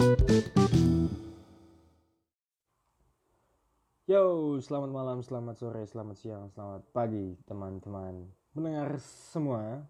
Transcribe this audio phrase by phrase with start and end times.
[0.00, 0.16] Yo,
[4.64, 8.24] selamat malam, selamat sore, selamat siang, selamat pagi teman-teman
[8.56, 9.84] pendengar semua.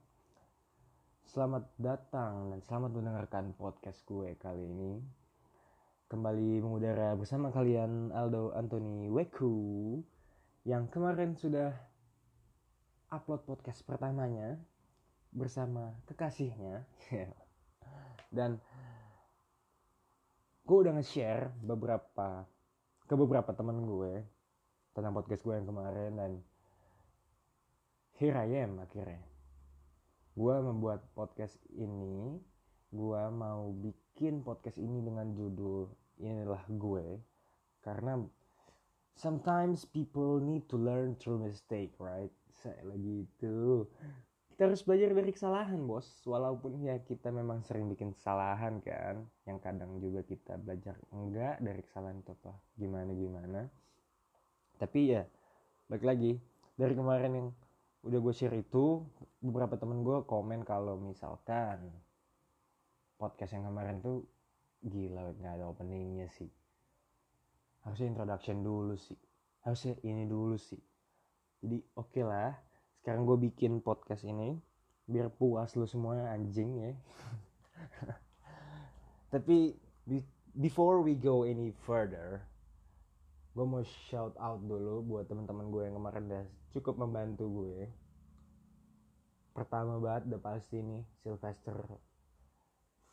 [1.30, 4.98] Selamat datang dan selamat mendengarkan podcast gue kali ini.
[6.10, 9.94] Kembali mengudara bersama kalian Aldo Anthony Weku
[10.66, 11.70] yang kemarin sudah
[13.14, 14.58] upload podcast pertamanya
[15.30, 16.82] bersama kekasihnya.
[18.30, 18.62] dan
[20.70, 22.46] gue udah nge-share beberapa
[23.10, 24.22] ke beberapa temen gue
[24.94, 26.32] tentang podcast gue yang kemarin dan
[28.14, 29.18] here I am akhirnya.
[30.38, 32.38] Gue membuat podcast ini
[32.94, 35.90] gue mau bikin podcast ini dengan judul
[36.22, 37.18] inilah gue
[37.82, 38.22] karena
[39.18, 42.30] sometimes people need to learn through mistake right?
[42.54, 43.90] Saya lagi itu
[44.68, 46.04] harus belajar dari kesalahan bos.
[46.28, 51.80] Walaupun ya kita memang sering bikin kesalahan kan yang kadang juga kita belajar enggak dari
[51.80, 53.60] kesalahan itu apa gimana gimana.
[54.76, 55.24] Tapi ya
[55.88, 56.32] balik lagi
[56.76, 57.48] dari kemarin yang
[58.04, 59.04] udah gue share itu
[59.40, 61.84] beberapa temen gue komen kalau misalkan
[63.20, 64.24] podcast yang kemarin tuh
[64.80, 66.48] gila nggak ada openingnya sih.
[67.84, 69.16] Harusnya introduction dulu sih.
[69.64, 70.80] Harusnya ini dulu sih.
[71.60, 72.69] Jadi oke okay lah
[73.00, 74.60] sekarang gue bikin podcast ini
[75.08, 76.92] biar puas lu semua anjing ya.
[79.32, 79.72] Tapi
[80.52, 82.44] before we go any further
[83.50, 87.90] gue mau shout out dulu buat teman-teman gue yang kemarin udah cukup membantu gue.
[89.50, 91.82] Pertama banget udah pasti nih Sylvester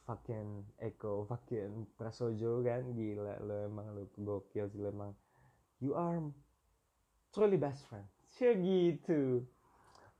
[0.05, 2.85] fucking Eko fucking Prasojo kan?
[2.93, 5.11] Gila lo emang lo gokil sih lo emang.
[5.81, 6.21] You are
[7.33, 8.05] truly best friend
[8.37, 9.41] sih gitu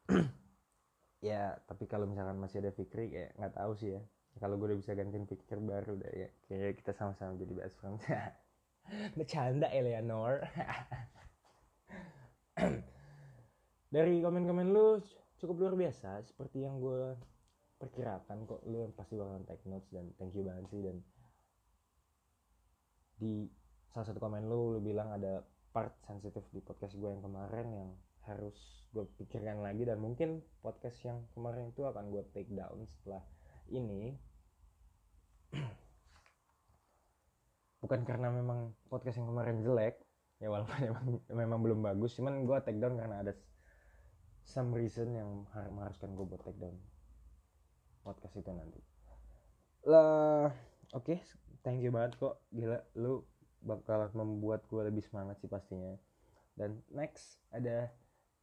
[1.30, 4.02] ya tapi kalau misalkan masih ada Fikri kayak nggak tahu sih ya.
[4.38, 7.98] Kalau gue udah bisa gantiin pikir baru udah ya kayaknya kita sama-sama jadi best friend
[9.18, 10.46] bercanda Eleanor.
[13.94, 15.02] Dari komen-komen lu
[15.42, 17.18] cukup luar biasa seperti yang gue
[17.82, 18.62] perkirakan kok.
[18.70, 20.82] Lu pasti bakalan take notes dan thank you banget sih.
[20.86, 20.98] Dan
[23.18, 23.50] di
[23.90, 25.42] salah satu komen lu lu bilang ada
[25.74, 27.90] part sensitif di podcast gue yang kemarin yang
[28.28, 28.56] harus
[28.92, 33.24] gue pikirkan lagi dan mungkin podcast yang kemarin itu akan gue take down setelah
[33.72, 34.16] ini.
[37.84, 40.04] Bukan karena memang podcast yang kemarin jelek
[40.38, 43.34] ya walaupun memang, memang belum bagus cuman gue take down karena ada
[44.46, 46.78] some reason yang mengharuskan gue buat take down
[48.06, 48.80] podcast itu nanti.
[49.88, 50.48] Lah
[50.96, 51.20] oke okay,
[51.64, 52.40] thank you banget kok.
[52.56, 53.24] Gila lu
[53.60, 56.00] bakal membuat gue lebih semangat sih pastinya.
[56.56, 57.92] Dan next ada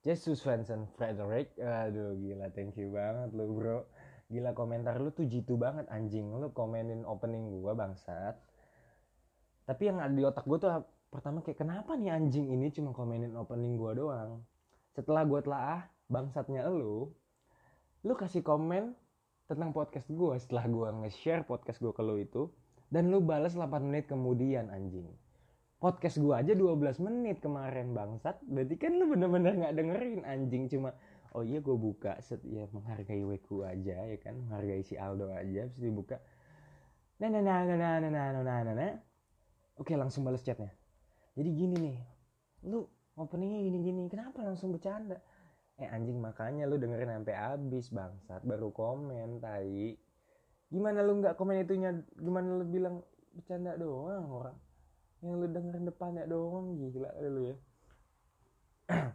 [0.05, 1.57] Jesus Vincent Frederick.
[1.57, 3.89] Aduh gila thank you banget lu bro.
[4.29, 6.29] Gila komentar lu tuh jitu banget anjing.
[6.29, 8.37] Lu komenin opening gua bangsat.
[9.65, 13.33] Tapi yang ada di otak gue tuh pertama kayak kenapa nih anjing ini cuma komenin
[13.33, 14.45] opening gua doang?
[14.93, 17.09] Setelah gue telah bangsatnya lu
[18.05, 18.93] lu kasih komen
[19.49, 22.53] tentang podcast gue setelah gue nge-share podcast gue ke lu itu
[22.93, 25.09] dan lu balas 8 menit kemudian anjing
[25.85, 28.41] podcast gue aja 12 menit kemarin bangsat.
[28.49, 30.65] Berarti kan lu bener-bener nggak dengerin anjing.
[30.73, 30.97] Cuma
[31.37, 34.33] oh iya gue buka set ya menghargai weku aja ya kan?
[34.49, 36.17] Menghargai si Aldo aja terus dibuka.
[37.21, 38.97] Nah nah nah nah nah nah nah nah nah nah.
[39.77, 40.73] Oke langsung balas chatnya.
[41.37, 41.97] Jadi gini nih
[42.65, 42.89] lu
[43.21, 45.21] openingnya gini gini kenapa langsung bercanda?
[45.77, 48.41] Eh anjing makanya lu dengerin sampai habis bangsat.
[48.41, 50.01] Baru komen tai.
[50.73, 51.93] Gimana lu nggak komen itunya?
[52.17, 53.05] Gimana lu bilang
[53.37, 54.57] bercanda doang orang
[55.25, 57.57] yang lu dengerin depannya doang gila lu ya.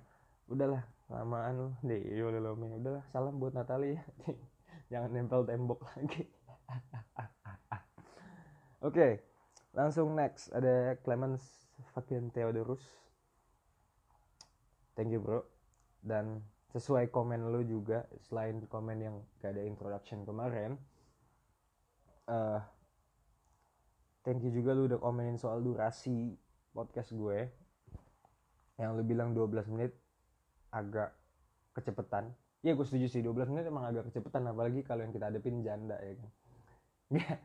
[0.52, 0.82] Udahlah
[1.14, 1.70] lamaan lu.
[1.86, 4.02] Deh yo lo udahlah salam buat Natali ya.
[4.92, 6.26] Jangan nempel tembok lagi.
[8.82, 9.12] Oke okay,
[9.78, 10.50] langsung next.
[10.50, 11.46] Ada Clemens
[11.94, 12.82] fucking Theodorus.
[14.98, 15.46] Thank you bro.
[16.02, 16.42] Dan
[16.74, 20.78] sesuai komen lu juga selain komen yang gak ada introduction kemarin
[22.30, 22.62] uh,
[24.30, 26.38] thank you juga lu udah komenin soal durasi
[26.70, 27.50] podcast gue.
[28.78, 29.98] Yang lu bilang 12 menit
[30.70, 31.18] agak
[31.74, 32.30] kecepetan.
[32.62, 35.98] Ya gue setuju sih 12 menit emang agak kecepetan apalagi kalau yang kita hadapin janda
[35.98, 36.30] ya kan?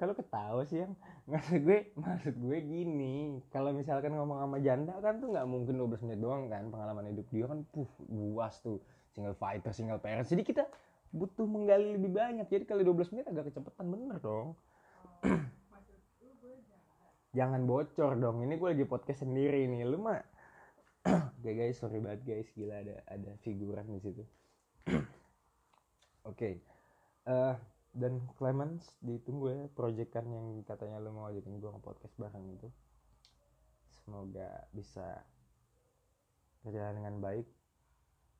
[0.00, 0.96] Kalau ketawa sih yang.
[1.28, 6.02] Maksud gue maksud gue gini kalau misalkan ngomong sama janda kan tuh nggak mungkin 12
[6.08, 8.82] menit doang kan pengalaman hidup dia kan puh buas tuh.
[9.14, 10.64] Single fighter single parents jadi kita
[11.14, 12.50] butuh menggali lebih banyak.
[12.50, 14.58] Jadi kalau 12 menit agak kecepetan bener dong
[17.32, 19.88] jangan bocor dong ini gue lagi podcast sendiri nih.
[19.88, 20.20] Lu mah
[21.08, 22.48] oke okay, guys sorry banget guys.
[22.52, 24.24] Gila ada ada figuran di situ.
[26.22, 26.38] Oke.
[26.38, 26.54] Okay.
[27.26, 27.58] uh,
[27.92, 32.68] dan Clemens ditunggu ya proyekan yang katanya lu mau ajakin gue podcast bareng itu.
[33.92, 35.20] Semoga bisa
[36.64, 37.46] berjalan dengan baik.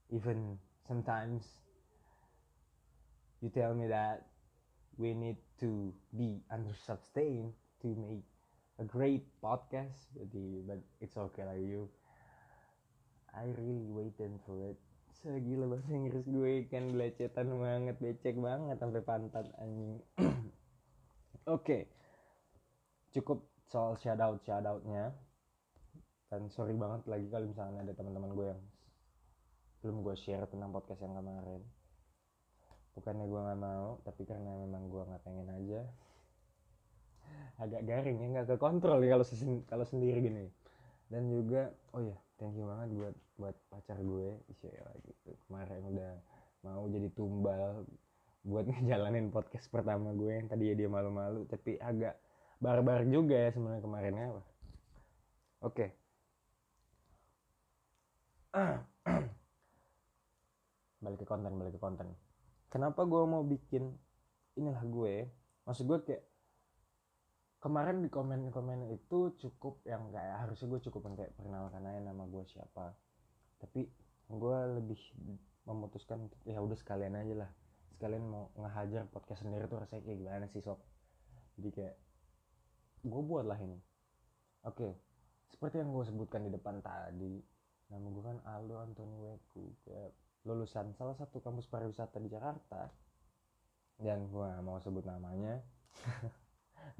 [0.08, 0.56] Even
[0.88, 1.44] sometimes
[3.44, 4.24] you tell me that
[4.96, 8.24] we need to be under sustain to make
[8.82, 11.86] a great podcast jadi but it's okay lah you
[13.32, 14.76] I really waiting for it.
[15.22, 20.02] Segila bahasa Inggris gue kan belecetan banget becek banget sampai pantat anjing.
[21.54, 21.86] Oke
[23.12, 25.12] cukup soal shout out shout outnya
[26.32, 28.62] dan sorry banget lagi kalau misalnya ada teman-teman gue yang
[29.84, 31.62] belum gue share tentang podcast yang kemarin.
[32.96, 35.86] Bukannya gue nggak mau tapi karena memang gue nggak pengen aja
[37.60, 39.26] agak garing ya nggak ke kontrol ya kalau
[39.68, 40.46] kalau sendiri gini.
[41.12, 45.30] Dan juga oh ya thank you banget buat buat pacar gue Isya gitu.
[45.48, 46.12] Kemarin udah
[46.62, 47.84] mau jadi tumbal
[48.42, 52.18] buat ngejalanin podcast pertama gue yang tadi ya dia malu-malu tapi agak
[52.62, 54.42] barbar juga ya sebenarnya kemarin ya oke.
[55.70, 55.88] Okay.
[61.02, 62.06] balik ke konten balik ke konten.
[62.70, 63.90] Kenapa gue mau bikin
[64.56, 65.28] inilah gue?
[65.66, 66.22] Maksud gue kayak
[67.62, 72.42] kemarin di komen-komen itu cukup yang kayak harusnya gue cukup kayak perkenalkan aja nama gue
[72.50, 72.92] siapa.
[73.62, 73.86] Tapi
[74.26, 74.98] gue lebih
[75.62, 77.50] memutuskan ya udah sekalian aja lah.
[77.94, 80.82] Sekalian mau ngehajar podcast sendiri tuh rasanya kayak gimana sih sob?
[81.54, 81.96] Jadi kayak
[83.06, 83.78] gue buat lah ini.
[84.66, 85.12] Oke
[85.52, 87.38] seperti yang gue sebutkan di depan tadi
[87.92, 89.76] nama gue kan Aldo Antoni Weku
[90.42, 92.90] lulusan salah satu kampus pariwisata di Jakarta.
[93.94, 95.62] Dan gue mau sebut namanya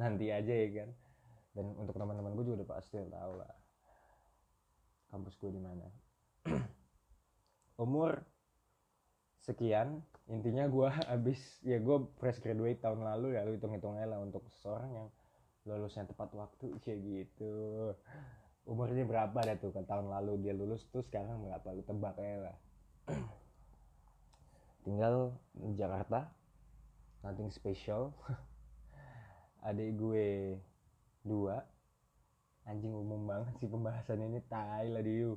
[0.00, 0.90] nanti aja ya kan.
[1.52, 3.52] Dan untuk teman-teman gue juga udah pasti tahu lah
[5.12, 5.86] kampus gue di mana.
[7.84, 8.24] Umur
[9.44, 10.00] sekian
[10.32, 14.48] intinya gue abis ya gue fresh graduate tahun lalu ya lu hitung hitungnya lah untuk
[14.48, 15.08] seseorang yang
[15.68, 17.54] lulusnya tepat waktu kayak gitu.
[18.64, 21.66] Umurnya berapa dah tuh kan tahun lalu dia lulus tuh sekarang berapa?
[21.76, 22.56] Lu tebak aja lah.
[24.86, 26.26] Tinggal di Jakarta
[27.22, 28.10] nothing special
[29.62, 30.58] adik gue
[31.26, 31.62] dua.
[32.62, 35.34] Anjing umum banget sih pembahasan ini tai lah diu.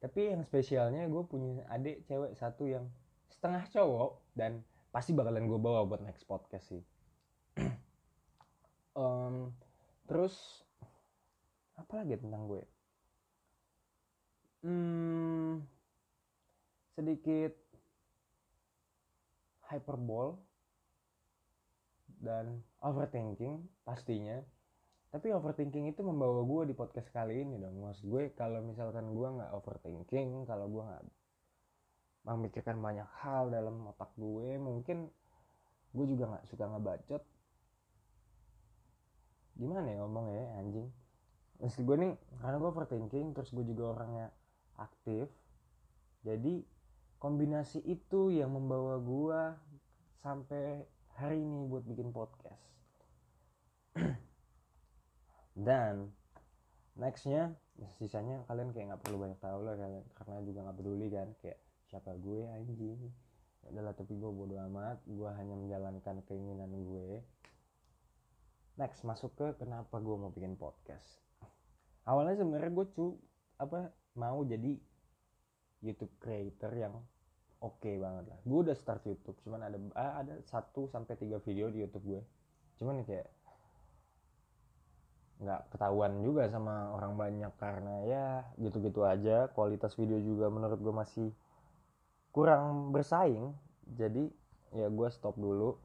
[0.00, 2.88] Tapi yang spesialnya gue punya adik cewek satu yang
[3.32, 6.84] setengah cowok dan pasti bakalan gue bawa buat next podcast sih.
[8.90, 9.54] Um,
[10.10, 10.66] terus
[11.78, 12.66] apa lagi tentang gue?
[14.66, 15.62] Hmm,
[16.98, 17.54] sedikit
[19.70, 20.36] hyperbol
[22.18, 24.42] dan overthinking pastinya.
[25.10, 27.82] Tapi overthinking itu membawa gue di podcast kali ini dong.
[27.82, 31.04] Maksud gue kalau misalkan gue nggak overthinking kalau gue nggak
[32.30, 35.10] memikirkan banyak hal dalam otak gue mungkin
[35.90, 37.22] gue juga nggak suka ngebacot.
[39.58, 40.88] Gimana ya ngomong ya anjing?
[41.58, 44.30] Maksud gue nih karena gue overthinking terus gue juga orangnya
[44.78, 45.26] aktif.
[46.22, 46.62] Jadi
[47.20, 49.40] kombinasi itu yang membawa gue
[50.24, 50.86] sampai
[51.18, 52.62] hari ini buat bikin podcast.
[55.66, 56.14] Dan
[56.94, 57.56] nextnya
[57.96, 61.58] sisanya kalian kayak nggak perlu banyak tahu lah kalian karena juga nggak peduli kan kayak
[61.88, 63.00] siapa gue anjing.
[63.64, 67.24] Ya adalah tapi gue bodo amat gue hanya menjalankan keinginan gue.
[68.78, 71.20] Next masuk ke kenapa gue mau bikin podcast.
[72.06, 73.18] Awalnya sebenarnya gue cu
[73.60, 74.78] apa mau jadi
[75.80, 76.94] YouTube creator yang
[77.60, 78.38] oke okay banget lah.
[78.44, 82.22] Gue udah start YouTube cuman ada ah, ada satu sampai tiga video di YouTube gue
[82.80, 83.28] cuman kayak
[85.40, 88.26] nggak ketahuan juga sama orang banyak karena ya
[88.60, 89.48] gitu-gitu aja.
[89.52, 91.28] Kualitas video juga menurut gue masih
[92.32, 93.52] kurang bersaing.
[93.96, 94.28] Jadi
[94.76, 95.76] ya gue stop dulu.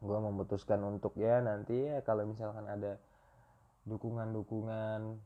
[0.00, 3.00] Gue memutuskan untuk ya nanti ya kalau misalkan ada
[3.88, 5.20] dukungan-dukungan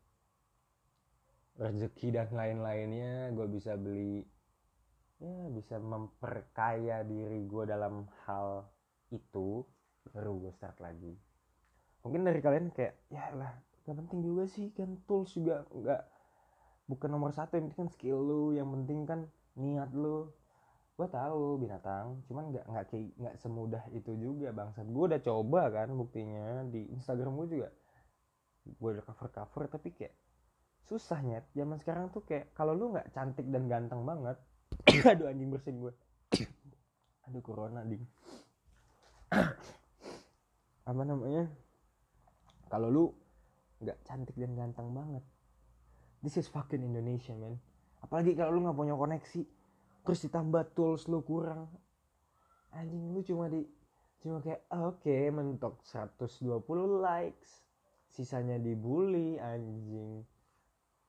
[1.54, 4.26] rezeki dan lain-lainnya gue bisa beli
[5.22, 8.66] ya bisa memperkaya diri gue dalam hal
[9.14, 9.62] itu
[10.10, 11.14] baru gue start lagi.
[12.02, 13.52] Mungkin dari kalian kayak ya lah
[13.84, 16.02] gak penting juga sih kan tools juga nggak
[16.88, 19.20] bukan nomor satu yang penting kan skill lu yang penting kan
[19.56, 20.28] niat lu.
[20.94, 25.62] Gue tahu binatang cuman nggak nggak kayak nggak semudah itu juga bangsa gue udah coba
[25.74, 27.68] kan buktinya di Instagram gue juga
[28.64, 30.14] gue udah cover cover tapi kayak
[30.84, 34.38] susahnya zaman sekarang tuh kayak kalau lu nggak cantik dan ganteng banget
[35.10, 35.92] aduh anjing bersin gue
[37.28, 38.04] aduh corona ding.
[40.88, 41.48] Apa namanya?
[42.68, 43.04] Kalau lu
[43.80, 45.24] nggak cantik dan ganteng banget
[46.24, 47.60] this is fucking Indonesia man.
[48.00, 49.44] Apalagi kalau lu nggak punya koneksi
[50.08, 51.68] terus ditambah tools lu kurang.
[52.72, 53.68] Anjing lu cuma di
[54.24, 56.64] cuma kayak oke okay, mentok 120
[57.04, 57.60] likes
[58.08, 60.24] sisanya dibully anjing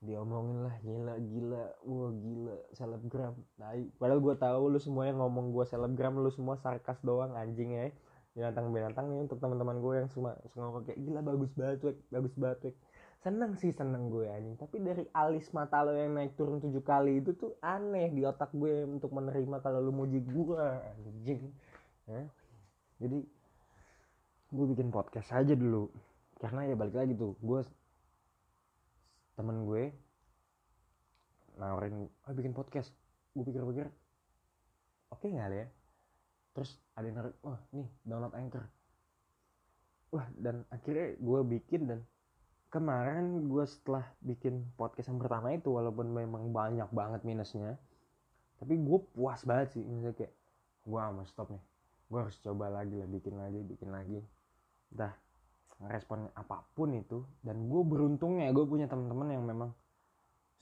[0.06, 3.34] diomongin lah gila gila wah gila selebgram.
[3.58, 7.74] Tai padahal gue tahu lu semua yang ngomong gue selebgram lu semua sarkas doang anjing
[7.74, 7.90] ya
[8.36, 12.60] binatang-binatang nih untuk teman-teman gue yang semua suka kayak gila bagus banget wek bagus banget
[12.72, 12.76] wek.
[13.26, 14.54] Seneng sih seneng gue anjing.
[14.56, 18.54] Tapi dari alis mata lo yang naik turun tujuh kali itu tuh aneh di otak
[18.54, 21.50] gue untuk menerima kalau lu muji gue anjing
[22.06, 22.22] ya
[23.02, 23.20] jadi
[24.56, 25.92] gue bikin podcast aja dulu.
[26.40, 27.60] Karena ya balik lagi tuh gue
[29.36, 29.92] temen gue
[31.60, 32.92] nawarin oh bikin podcast.
[33.36, 33.88] Gue pikir-pikir
[35.12, 35.68] oke okay nggak ya?
[36.56, 38.66] Terus ada yang narik wah nih download anchor.
[40.16, 42.00] Wah dan akhirnya gue bikin dan
[42.72, 47.80] kemarin gue setelah bikin podcast yang pertama itu walaupun memang banyak banget minusnya
[48.56, 49.84] tapi gue puas banget sih.
[49.84, 50.34] Misalnya kayak
[50.88, 51.64] gue mau stop nih.
[52.08, 54.20] Gue harus coba lagi lah bikin lagi bikin lagi.
[54.92, 55.12] Dah
[55.84, 59.72] respon apa pun itu dan gue beruntungnya gue punya teman-teman yang memang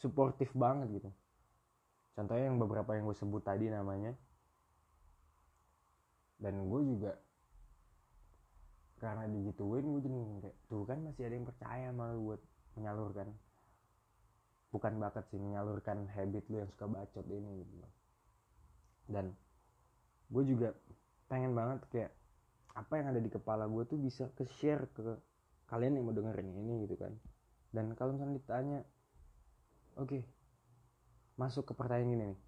[0.02, 1.10] suportif banget gitu.
[2.14, 4.14] Contohnya yang beberapa yang gue sebut tadi namanya.
[6.38, 7.14] Dan gue juga
[9.00, 10.18] karena digituin gue jadi
[10.48, 12.42] kayak tuh kan masih ada yang percaya sama buat
[12.80, 13.28] menyalurkan
[14.74, 17.78] bukan bakat sih menyalurkan habit lu yang suka bacot ini gitu.
[19.06, 19.36] Dan
[20.34, 20.74] gue juga
[21.30, 22.12] pengen banget kayak
[22.74, 25.06] apa yang ada di kepala gue tuh bisa ke share ke
[25.70, 27.14] kalian yang mau dengerin ini gitu kan.
[27.70, 28.80] Dan kalau misalnya ditanya
[29.98, 30.22] oke okay,
[31.38, 32.40] masuk ke pertanyaan ini nih.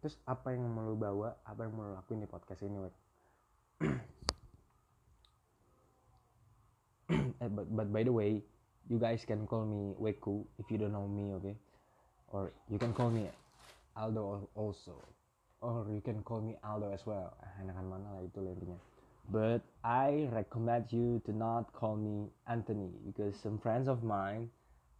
[0.00, 2.96] Terus apa yang mau lo bawa apa yang mau lo lakuin di podcast ini wek?
[7.42, 8.40] Eh, but, but by the way
[8.88, 11.58] you guys can call me Weku if you don't know me okay?
[12.32, 13.28] Or you can call me
[13.98, 14.96] Aldo also.
[15.60, 17.36] Or you can call me Aldo as well.
[17.60, 18.78] Enakan mana lah itu intinya
[19.30, 24.50] but I recommend you to not call me Anthony because some friends of mine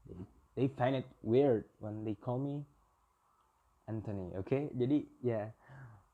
[0.09, 0.17] they,
[0.57, 2.65] they find it weird when they call me
[3.89, 4.73] Anthony oke okay?
[4.73, 5.47] jadi ya yeah,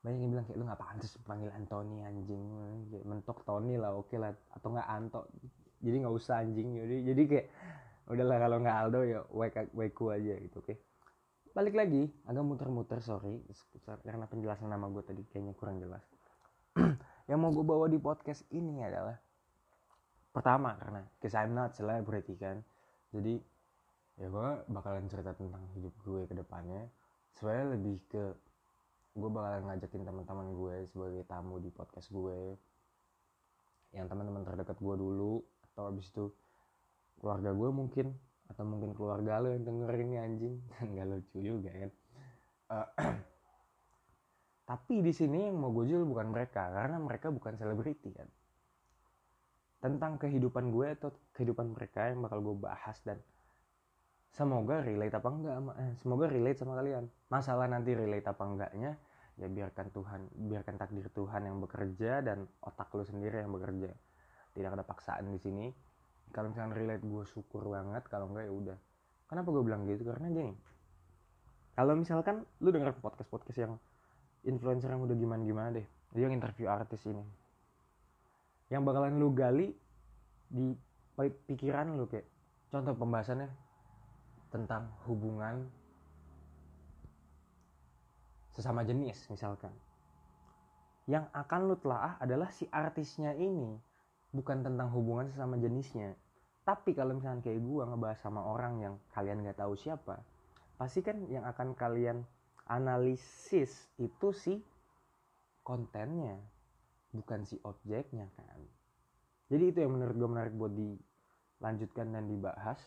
[0.01, 2.41] banyak yang bilang kayak lu nggak pantas panggil Anthony anjing.
[2.89, 4.33] Kayak mentok Tony lah oke okay lah.
[4.57, 5.29] Atau nggak Anto.
[5.77, 6.69] Jadi nggak usah anjing.
[6.73, 7.47] Jadi jadi kayak
[8.09, 9.21] udahlah kalau nggak Aldo ya
[9.77, 10.73] Weku aja gitu oke?
[10.73, 10.77] Okay?
[11.53, 12.09] balik lagi.
[12.25, 13.45] Agak muter-muter sorry.
[14.01, 16.01] Karena penjelasan nama gue tadi kayaknya kurang jelas
[17.31, 19.15] yang mau gue bawa di podcast ini adalah
[20.35, 22.59] pertama karena cause I'm not celebrity kan.
[23.15, 23.39] Jadi
[24.19, 26.91] ya gue bakalan cerita tentang hidup gue ke depannya.
[27.39, 28.35] Sebenarnya lebih ke
[29.15, 32.59] gue bakalan ngajakin teman-teman gue sebagai tamu di podcast gue.
[33.95, 35.39] Yang teman-teman terdekat gue dulu
[35.71, 36.35] atau abis itu
[37.23, 38.11] keluarga gue mungkin
[38.51, 40.55] atau mungkin keluarga lo yang dengerin ini anjing.
[40.91, 41.91] Nggak lucu juga kan.
[42.67, 42.87] Uh,
[44.71, 48.23] tapi di sini yang mau gue jual bukan mereka karena mereka bukan selebriti kan?
[49.83, 53.19] Tentang kehidupan gue atau kehidupan mereka yang bakal gue bahas dan
[54.31, 57.03] semoga relate apa enggak eh, semoga relate sama kalian.
[57.27, 58.95] Masalah nanti relate apa enggaknya
[59.35, 63.91] ya biarkan Tuhan biarkan takdir Tuhan yang bekerja dan otak lu sendiri yang bekerja.
[64.55, 65.67] Tidak ada paksaan di sini.
[66.31, 68.07] Kalau misalnya relate gue syukur banget.
[68.07, 68.77] Kalau enggak ya udah.
[69.27, 70.07] Kenapa gue bilang gitu?
[70.07, 70.55] Karena gini.
[71.75, 73.75] Kalau misalkan lu denger podcast podcast yang
[74.47, 75.87] influencer yang udah gimana gimana deh.
[76.11, 77.23] Dia yang interview artis ini.
[78.71, 79.71] Yang bakalan lu gali
[80.51, 80.75] di
[81.21, 82.25] pikiran lu kayak
[82.73, 83.47] contoh pembahasannya
[84.51, 85.67] tentang hubungan
[88.51, 89.71] sesama jenis misalkan.
[91.07, 93.75] Yang akan lu telaah adalah si artisnya ini
[94.31, 96.15] bukan tentang hubungan sesama jenisnya.
[96.61, 100.21] Tapi kalau misalnya kayak gue ngebahas sama orang yang kalian gak tahu siapa
[100.81, 102.25] pasti kan yang akan kalian
[102.71, 104.63] analisis itu si
[105.67, 106.39] kontennya
[107.11, 108.59] bukan si objeknya kan?
[109.51, 112.79] Jadi itu yang menurut gue menarik buat dilanjutkan dan dibahas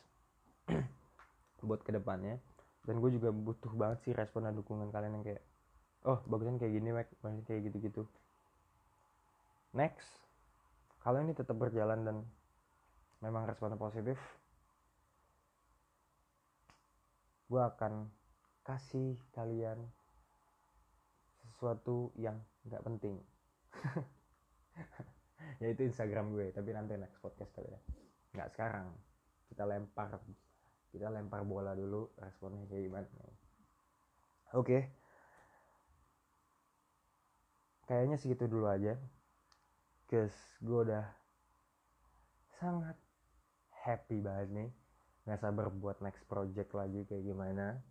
[1.68, 2.40] buat ke depannya.
[2.88, 5.42] Dan gue juga butuh banget sih respon dan dukungan kalian yang kayak
[6.08, 7.08] oh bagusnya kayak gini Mac.
[7.20, 8.08] Bagusnya kayak gitu-gitu.
[9.76, 10.08] Next
[11.04, 12.16] kalau ini tetap berjalan dan
[13.20, 14.16] memang responnya positif
[17.52, 18.08] gue akan
[18.64, 19.78] kasih kalian
[21.44, 23.20] sesuatu yang nggak penting.
[25.62, 27.80] Yaitu Instagram gue tapi nanti next podcast kali ya.
[28.34, 28.88] Nggak sekarang.
[29.52, 30.18] Kita lempar
[30.94, 33.10] kita lempar bola dulu responnya kayak gimana
[34.54, 34.62] oke.
[34.62, 34.82] Okay.
[37.90, 38.94] kayaknya segitu dulu aja.
[40.06, 41.02] Guys gue udah
[42.62, 42.94] sangat
[43.82, 44.70] happy banget nih.
[45.26, 47.82] Nggak sabar buat next project lagi kayak gimana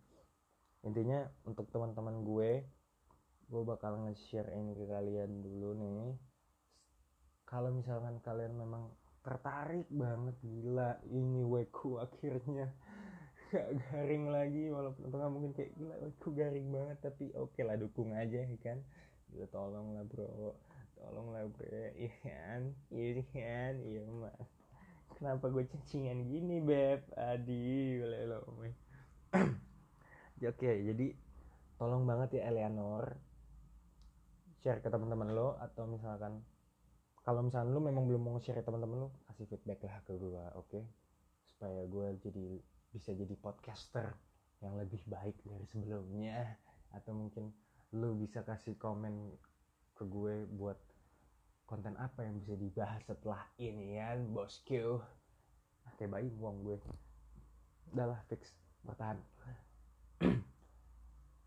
[0.84, 2.62] intinya untuk teman-teman gue
[3.44, 6.16] gue bakal nge-share ini ke kalian dulu nih.
[7.44, 8.88] Kalau misalkan kalian memang
[9.24, 12.72] tertarik banget gila ini weku akhirnya.
[13.52, 17.76] Gak garing lagi walaupun tengah mungkin kayak gila weku garing banget tapi oke okay lah
[17.76, 18.80] dukung aja ya kan?
[19.32, 20.56] Gila tolong lah bro.
[20.96, 22.62] Tolong lah bro iya kan?
[22.88, 23.72] Iya kan?
[23.84, 24.50] Iya mas
[25.24, 27.00] kenapa gue cacingan gini beb?
[27.16, 28.74] Adi boleh
[30.42, 31.06] oke jadi
[31.78, 33.14] tolong banget ya Eleanor
[34.64, 36.40] share ke teman-teman lo atau misalkan
[37.24, 40.44] kalau misalkan lo memang belum mau share ke teman-teman lo kasih feedback lah ke gue
[40.56, 40.68] oke?
[40.72, 40.84] Okay?
[41.54, 42.48] supaya gue jadi
[42.92, 44.12] bisa jadi podcaster
[44.60, 46.60] yang lebih baik dari sebelumnya.
[46.92, 47.54] Atau mungkin
[47.94, 49.32] lo bisa kasih komen
[49.94, 50.76] ke gue buat
[51.64, 55.00] konten apa yang bisa dibahas setelah ini ya bosku
[55.96, 56.76] kayak bayi uang gue
[57.96, 58.52] udah lah fix.
[58.84, 59.16] Bertahan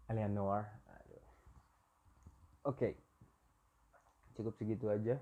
[0.07, 0.63] Eleanor.
[2.67, 2.91] Oke.
[2.91, 2.93] Okay.
[4.35, 5.17] cukup segitu aja.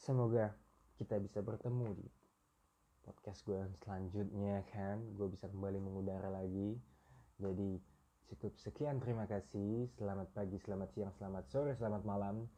[0.00, 0.56] Semoga
[0.96, 2.06] kita bisa bertemu di
[3.04, 4.98] podcast gue yang selanjutnya kan?
[5.14, 6.80] Gue bisa kembali mengudara lagi.
[7.38, 7.78] Jadi
[8.34, 8.98] cukup sekian.
[8.98, 9.86] Terima kasih.
[9.94, 12.50] Selamat pagi selamat siang selamat sore selamat malam.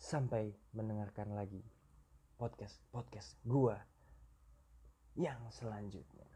[0.00, 1.62] Sampai mendengarkan lagi
[2.40, 3.78] podcast podcast gua
[5.14, 6.31] yang selanjutnya.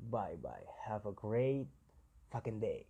[0.00, 0.66] Bye bye.
[0.86, 1.66] Have a great
[2.32, 2.86] fucking day.